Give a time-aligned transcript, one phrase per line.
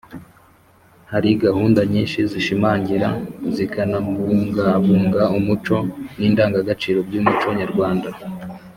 [1.11, 3.09] hari gahunda nyinshi zishimangira
[3.55, 5.77] zikanabungabunga umuco
[6.19, 8.09] n’indangagaciro by’umuco nyarwanda.